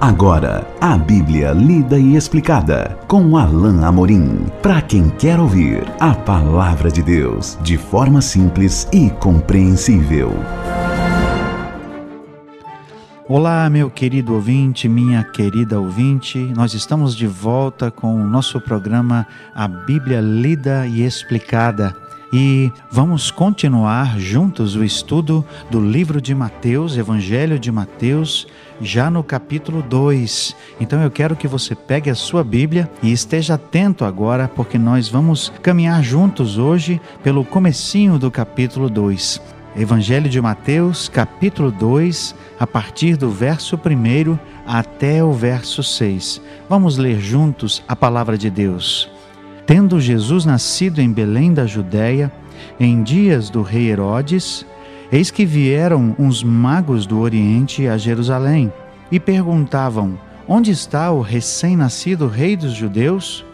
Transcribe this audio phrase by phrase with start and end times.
[0.00, 4.46] Agora, a Bíblia lida e explicada com Alain Amorim.
[4.62, 10.30] Para quem quer ouvir a palavra de Deus de forma simples e compreensível.
[13.28, 16.38] Olá, meu querido ouvinte, minha querida ouvinte.
[16.54, 21.92] Nós estamos de volta com o nosso programa A Bíblia lida e explicada
[22.32, 28.46] e vamos continuar juntos o estudo do livro de Mateus, Evangelho de Mateus,
[28.80, 30.54] já no capítulo 2.
[30.80, 35.08] Então eu quero que você pegue a sua Bíblia e esteja atento agora, porque nós
[35.08, 39.40] vamos caminhar juntos hoje pelo comecinho do capítulo 2.
[39.76, 46.42] Evangelho de Mateus, capítulo 2, a partir do verso 1 até o verso 6.
[46.68, 49.08] Vamos ler juntos a palavra de Deus.
[49.68, 52.32] Tendo Jesus nascido em Belém da Judéia,
[52.80, 54.64] em dias do rei Herodes,
[55.12, 58.72] eis que vieram uns magos do Oriente a Jerusalém
[59.12, 60.18] e perguntavam:
[60.48, 63.44] Onde está o recém-nascido rei dos judeus?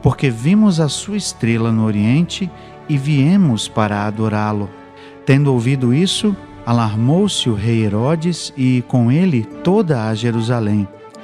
[0.00, 2.48] Porque vimos a sua estrela no Oriente
[2.88, 4.70] e viemos para adorá-lo.
[5.26, 10.86] Tendo ouvido isso, alarmou-se o rei Herodes e com ele toda a Jerusalém.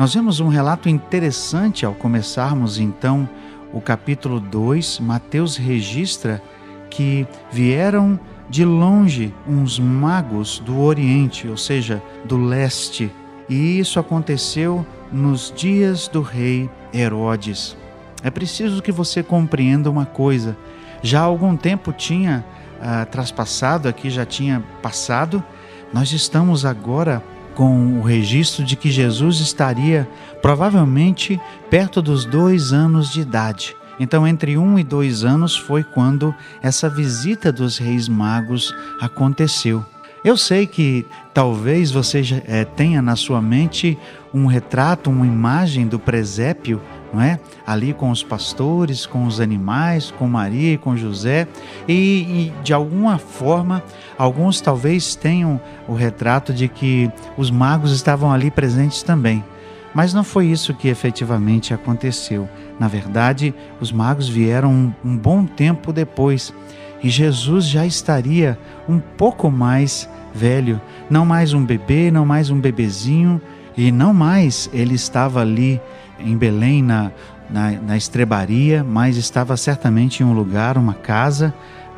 [0.00, 3.28] Nós vemos um relato interessante ao começarmos então
[3.70, 4.98] o capítulo 2.
[4.98, 6.42] Mateus registra
[6.88, 13.12] que vieram de longe uns magos do Oriente, ou seja, do leste,
[13.46, 17.76] e isso aconteceu nos dias do rei Herodes.
[18.22, 20.56] É preciso que você compreenda uma coisa.
[21.02, 22.42] Já há algum tempo tinha
[22.80, 25.44] ah, traspassado, aqui já tinha passado,
[25.92, 27.22] nós estamos agora
[27.54, 30.08] com o registro de que Jesus estaria
[30.40, 33.76] provavelmente perto dos dois anos de idade.
[33.98, 39.84] Então, entre um e dois anos foi quando essa visita dos Reis Magos aconteceu.
[40.24, 43.98] Eu sei que talvez você é, tenha na sua mente
[44.32, 46.80] um retrato, uma imagem do presépio
[47.12, 47.38] não é?
[47.66, 51.46] Ali com os pastores, com os animais, com Maria e com José,
[51.88, 53.82] e, e, de alguma forma,
[54.18, 59.44] alguns talvez tenham o retrato de que os magos estavam ali presentes também.
[59.92, 62.48] Mas não foi isso que efetivamente aconteceu.
[62.78, 66.54] Na verdade, os magos vieram um, um bom tempo depois
[67.02, 72.60] e Jesus já estaria um pouco mais velho, não mais um bebê, não mais um
[72.60, 73.40] bebezinho,
[73.76, 75.80] e não mais ele estava ali
[76.24, 77.10] em Belém, na,
[77.50, 81.52] na, na estrebaria, mas estava certamente em um lugar, uma casa,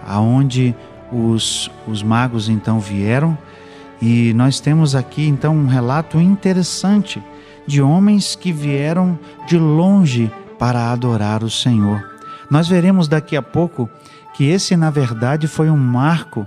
[0.06, 0.75] aonde
[1.12, 3.37] os, os magos então vieram.
[4.00, 7.22] E nós temos aqui então um relato interessante
[7.66, 12.03] de homens que vieram de longe para adorar o Senhor.
[12.50, 13.88] Nós veremos daqui a pouco
[14.34, 16.47] que esse, na verdade, foi um marco,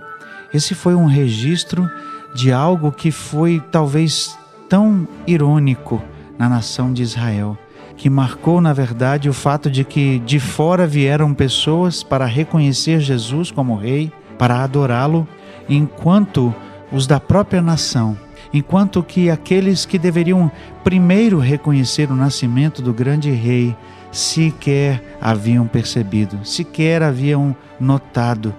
[0.54, 1.90] esse foi um registro
[2.34, 4.38] de algo que foi talvez
[4.68, 6.04] tão irônico
[6.38, 7.58] na nação de Israel
[7.98, 13.52] que marcou, na verdade, o fato de que de fora vieram pessoas para reconhecer Jesus
[13.52, 15.28] como Rei, para adorá-lo,
[15.70, 16.54] enquanto
[16.92, 18.18] os da própria nação,
[18.54, 20.52] enquanto que aqueles que deveriam
[20.84, 23.76] primeiro reconhecer o nascimento do grande Rei
[24.12, 28.54] sequer haviam percebido, sequer haviam notado.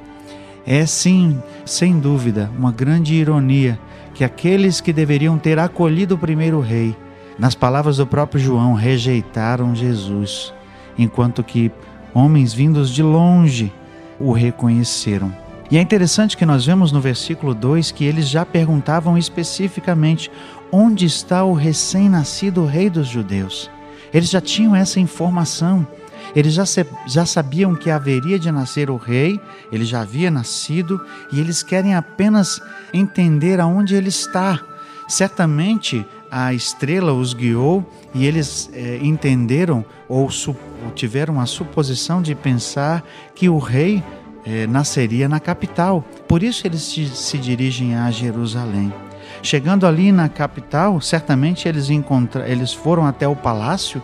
[0.67, 3.79] É sim, sem dúvida, uma grande ironia
[4.13, 6.97] que aqueles que deveriam ter acolhido o primeiro Rei
[7.39, 10.53] nas palavras do próprio João, rejeitaram Jesus,
[10.99, 11.71] enquanto que
[12.15, 13.73] homens vindos de longe
[14.19, 15.33] o reconheceram.
[15.71, 20.31] E é interessante que nós vemos no versículo 2 que eles já perguntavam especificamente:
[20.71, 23.71] onde está o recém-nascido rei dos judeus?
[24.15, 25.87] Eles já tinham essa informação.
[26.35, 26.65] Eles já,
[27.06, 29.41] já sabiam que haveria de nascer o rei,
[29.73, 31.00] ele já havia nascido,
[31.32, 32.61] e eles querem apenas
[32.93, 34.61] entender aonde ele está.
[35.09, 36.05] Certamente
[36.38, 37.83] a estrela os guiou
[38.15, 40.29] e eles é, entenderam ou,
[40.94, 43.03] tiveram a suposição de pensar
[43.35, 44.05] que o rei
[44.44, 46.05] é, nasceria na capital.
[46.29, 48.93] Por isso eles se, se dirigem a Jerusalém.
[49.43, 51.88] Chegando ali na capital, certamente eles,
[52.47, 54.03] eles foram até o palácio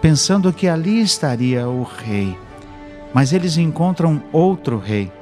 [0.00, 2.34] pensando que ali estaria o rei.
[3.12, 5.12] Mas eles encontram outro rei.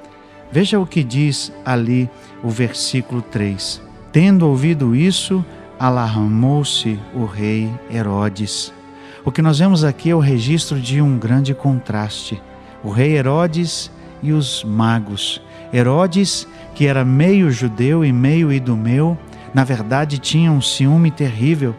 [0.53, 2.09] Veja o que diz ali
[2.41, 3.83] o versículo 3.
[4.13, 5.45] Tendo ouvido isso,
[5.83, 8.73] alarmou-se o rei Herodes.
[9.25, 12.41] O que nós vemos aqui é o registro de um grande contraste.
[12.85, 13.91] O rei Herodes
[14.23, 15.43] e os magos.
[15.75, 19.19] Herodes, que era meio judeu e meio idumeu,
[19.53, 21.75] na verdade tinha um ciúme terrível.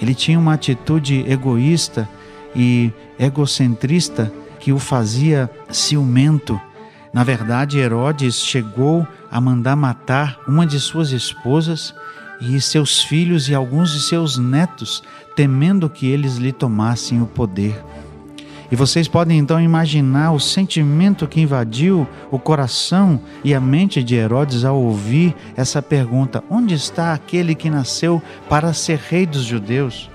[0.00, 2.08] Ele tinha uma atitude egoísta
[2.54, 6.60] e egocentrista que o fazia ciumento.
[7.12, 11.92] Na verdade, Herodes chegou a mandar matar uma de suas esposas
[12.40, 15.02] e seus filhos e alguns de seus netos,
[15.36, 17.82] temendo que eles lhe tomassem o poder.
[18.70, 24.14] E vocês podem então imaginar o sentimento que invadiu o coração e a mente de
[24.14, 30.08] Herodes ao ouvir essa pergunta: Onde está aquele que nasceu para ser rei dos judeus?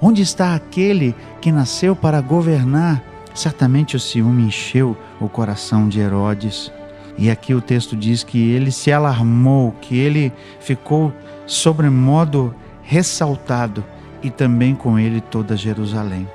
[0.00, 3.02] Onde está aquele que nasceu para governar?
[3.34, 6.70] Certamente o ciúme encheu o coração de Herodes.
[7.18, 11.12] E aqui o texto diz que ele se alarmou, que ele ficou
[11.46, 13.84] sobremodo ressaltado
[14.22, 16.28] e também com ele toda Jerusalém.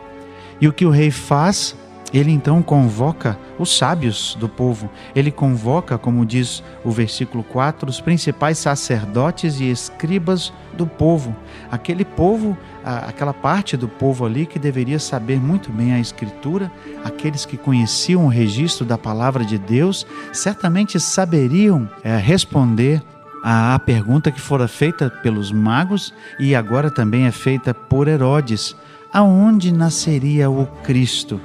[0.59, 1.75] E o que o rei faz?
[2.13, 4.89] Ele então convoca os sábios do povo.
[5.15, 11.35] Ele convoca, como diz o versículo 4, os principais sacerdotes e escribas do povo.
[11.71, 16.71] Aquele povo, aquela parte do povo ali que deveria saber muito bem a Escritura,
[17.03, 23.01] aqueles que conheciam o registro da palavra de Deus, certamente saberiam é, responder
[23.43, 28.75] à pergunta que fora feita pelos magos e agora também é feita por Herodes
[29.13, 31.41] aonde nasceria o Cristo?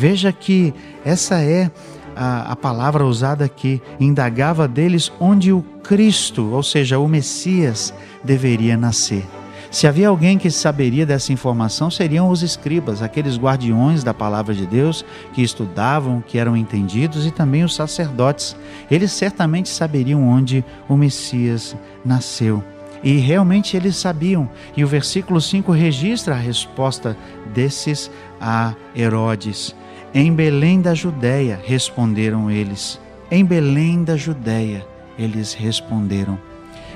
[0.00, 0.72] Veja que
[1.04, 1.70] essa é
[2.16, 7.92] a, a, palavra usada aqui, indagava deles onde o Cristo, ou seja, o Messias,
[8.24, 9.26] deveria nascer.
[9.70, 14.64] Se havia alguém que saberia dessa informação, seriam os escribas, aqueles guardiões da palavra de
[14.66, 15.04] Deus
[15.34, 18.56] que estudavam, que eram entendidos, e também os sacerdotes.
[18.90, 22.64] Eles certamente saberiam onde o Messias nasceu.
[23.04, 24.48] E realmente eles sabiam.
[24.74, 27.14] E o versículo 5 registra a resposta
[27.52, 28.10] desses
[28.40, 29.74] a Herodes.
[30.12, 33.00] Em Belém da Judéia, responderam eles.
[33.30, 34.84] Em Belém da Judéia,
[35.16, 36.36] eles responderam.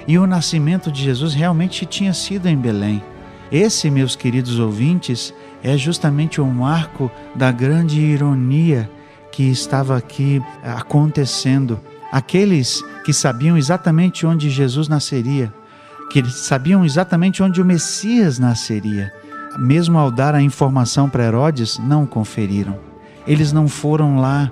[0.08, 3.00] E o nascimento de Jesus realmente tinha sido em Belém.
[3.52, 5.32] Esse, meus queridos ouvintes,
[5.62, 8.90] é justamente o marco da grande ironia
[9.30, 11.78] que estava aqui acontecendo.
[12.10, 15.54] Aqueles que sabiam exatamente onde Jesus nasceria,
[16.10, 19.12] que sabiam exatamente onde o Messias nasceria.
[19.56, 22.93] Mesmo ao dar a informação para Herodes, não conferiram.
[23.26, 24.50] Eles não foram lá.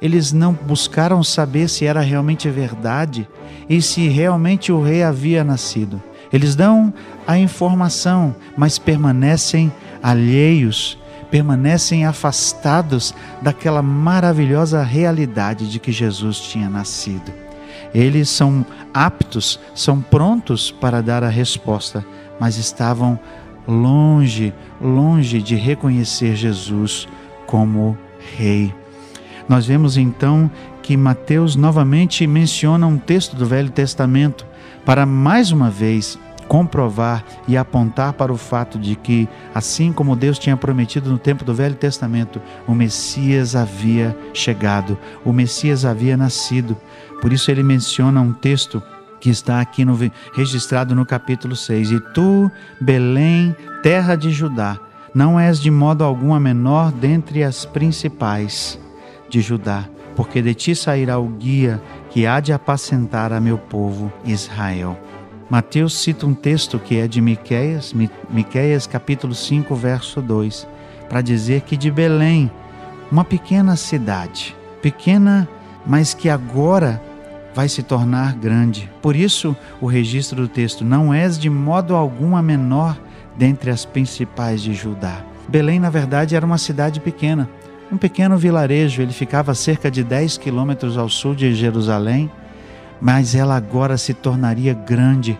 [0.00, 3.28] Eles não buscaram saber se era realmente verdade
[3.68, 6.02] e se realmente o rei havia nascido.
[6.32, 6.92] Eles dão
[7.26, 9.70] a informação, mas permanecem
[10.02, 10.98] alheios,
[11.30, 17.32] permanecem afastados daquela maravilhosa realidade de que Jesus tinha nascido.
[17.92, 18.64] Eles são
[18.94, 22.04] aptos, são prontos para dar a resposta,
[22.38, 23.18] mas estavam
[23.66, 27.06] longe, longe de reconhecer Jesus
[27.50, 27.98] como
[28.36, 28.72] Rei.
[29.48, 30.48] Nós vemos então
[30.80, 34.46] que Mateus novamente menciona um texto do Velho Testamento
[34.84, 36.16] para mais uma vez
[36.46, 41.44] comprovar e apontar para o fato de que, assim como Deus tinha prometido no tempo
[41.44, 46.76] do Velho Testamento, o Messias havia chegado, o Messias havia nascido.
[47.20, 48.82] Por isso ele menciona um texto
[49.20, 49.98] que está aqui no,
[50.34, 51.90] registrado no capítulo 6.
[51.90, 52.50] E tu,
[52.80, 54.78] Belém, terra de Judá,
[55.14, 58.78] não és de modo algum a menor dentre as principais
[59.28, 64.12] de Judá, porque de ti sairá o guia que há de apacentar a meu povo
[64.24, 64.98] Israel.
[65.48, 67.92] Mateus cita um texto que é de Miqueias,
[68.30, 70.66] Miqueias capítulo 5, verso 2,
[71.08, 72.50] para dizer que de Belém,
[73.10, 75.48] uma pequena cidade, pequena,
[75.84, 77.02] mas que agora
[77.52, 78.88] vai se tornar grande.
[79.02, 82.96] Por isso, o registro do texto não és de modo algum a menor
[83.40, 85.24] dentre as principais de Judá.
[85.48, 87.48] Belém, na verdade, era uma cidade pequena,
[87.90, 92.30] um pequeno vilarejo, ele ficava a cerca de 10 quilômetros ao sul de Jerusalém
[93.00, 95.38] mas ela agora se tornaria grande,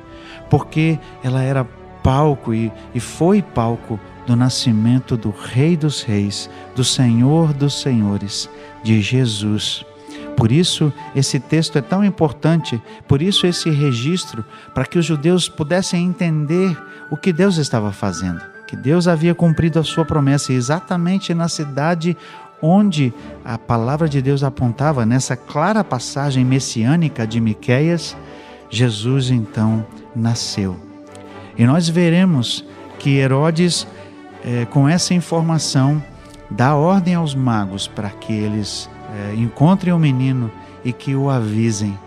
[0.49, 1.65] porque ela era
[2.03, 8.49] palco e, e foi palco do nascimento do Rei dos Reis, do Senhor dos Senhores,
[8.83, 9.85] de Jesus.
[10.41, 14.43] Por isso, esse texto é tão importante, por isso, esse registro,
[14.75, 16.75] para que os judeus pudessem entender
[17.11, 22.17] o que Deus estava fazendo, que Deus havia cumprido a sua promessa exatamente na cidade
[22.63, 23.13] onde
[23.45, 28.17] a palavra de Deus apontava nessa clara passagem messiânica de Miqueias,
[28.71, 30.75] Jesus então nasceu.
[31.59, 32.65] E nós veremos
[32.99, 33.87] que Herodes,
[34.43, 36.03] eh, com essa informação,
[36.51, 40.51] dá ordem aos magos para que eles eh, encontrem o menino
[40.85, 41.99] e que o avisem.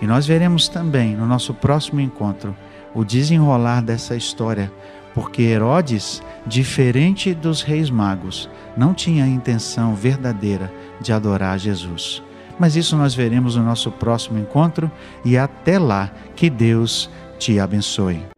[0.00, 2.54] E nós veremos também no nosso próximo encontro
[2.94, 4.72] o desenrolar dessa história,
[5.14, 12.22] porque Herodes, diferente dos reis magos, não tinha a intenção verdadeira de adorar Jesus.
[12.58, 14.90] Mas isso nós veremos no nosso próximo encontro
[15.24, 18.37] e até lá que Deus te abençoe.